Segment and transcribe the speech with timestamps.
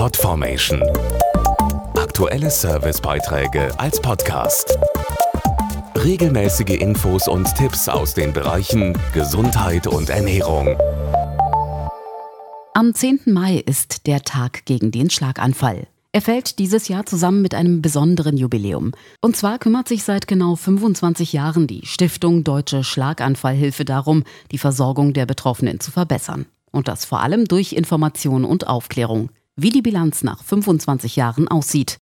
[0.00, 0.82] Podformation.
[1.94, 4.78] Aktuelle Servicebeiträge als Podcast.
[5.94, 10.74] Regelmäßige Infos und Tipps aus den Bereichen Gesundheit und Ernährung.
[12.72, 13.24] Am 10.
[13.26, 15.86] Mai ist der Tag gegen den Schlaganfall.
[16.12, 18.92] Er fällt dieses Jahr zusammen mit einem besonderen Jubiläum.
[19.20, 25.12] Und zwar kümmert sich seit genau 25 Jahren die Stiftung Deutsche Schlaganfallhilfe darum, die Versorgung
[25.12, 26.46] der Betroffenen zu verbessern.
[26.72, 31.98] Und das vor allem durch Information und Aufklärung, wie die Bilanz nach 25 Jahren aussieht.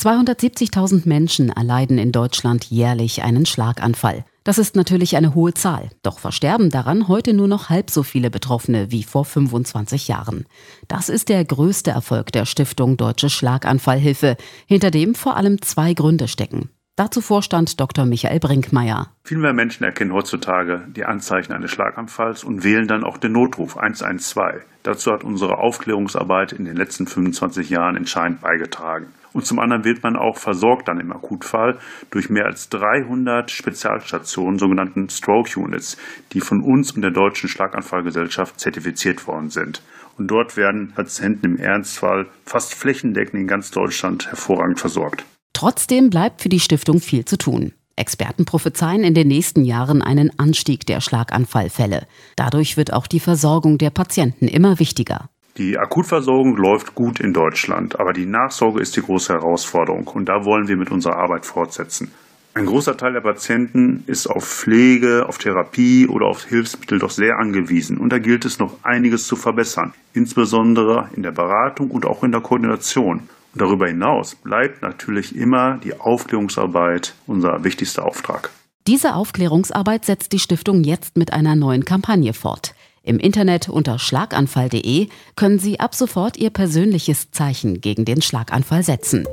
[0.00, 4.24] 270.000 Menschen erleiden in Deutschland jährlich einen Schlaganfall.
[4.42, 8.30] Das ist natürlich eine hohe Zahl, doch versterben daran heute nur noch halb so viele
[8.30, 10.44] Betroffene wie vor 25 Jahren.
[10.88, 16.28] Das ist der größte Erfolg der Stiftung Deutsche Schlaganfallhilfe, hinter dem vor allem zwei Gründe
[16.28, 16.68] stecken.
[16.96, 18.06] Dazu Vorstand Dr.
[18.06, 19.10] Michael Brinkmeier.
[19.24, 23.76] Viel mehr Menschen erkennen heutzutage die Anzeichen eines Schlaganfalls und wählen dann auch den Notruf
[23.76, 24.64] 112.
[24.84, 29.06] Dazu hat unsere Aufklärungsarbeit in den letzten 25 Jahren entscheidend beigetragen.
[29.32, 31.80] Und zum anderen wird man auch versorgt dann im Akutfall
[32.12, 35.96] durch mehr als 300 Spezialstationen, sogenannten Stroke Units,
[36.32, 39.82] die von uns und der Deutschen Schlaganfallgesellschaft zertifiziert worden sind.
[40.16, 45.24] Und dort werden Patienten im Ernstfall fast flächendeckend in ganz Deutschland hervorragend versorgt.
[45.54, 47.72] Trotzdem bleibt für die Stiftung viel zu tun.
[47.96, 52.06] Experten prophezeien in den nächsten Jahren einen Anstieg der Schlaganfallfälle.
[52.36, 55.30] Dadurch wird auch die Versorgung der Patienten immer wichtiger.
[55.56, 60.44] Die Akutversorgung läuft gut in Deutschland, aber die Nachsorge ist die große Herausforderung und da
[60.44, 62.10] wollen wir mit unserer Arbeit fortsetzen.
[62.54, 67.38] Ein großer Teil der Patienten ist auf Pflege, auf Therapie oder auf Hilfsmittel doch sehr
[67.38, 72.24] angewiesen und da gilt es noch einiges zu verbessern, insbesondere in der Beratung und auch
[72.24, 73.28] in der Koordination.
[73.54, 78.50] Und darüber hinaus bleibt natürlich immer die Aufklärungsarbeit unser wichtigster Auftrag.
[78.86, 82.74] Diese Aufklärungsarbeit setzt die Stiftung jetzt mit einer neuen Kampagne fort.
[83.02, 89.26] Im Internet unter schlaganfall.de können Sie ab sofort Ihr persönliches Zeichen gegen den Schlaganfall setzen.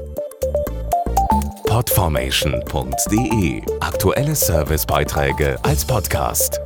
[1.65, 6.59] Podformation.de Aktuelle Servicebeiträge als Podcast.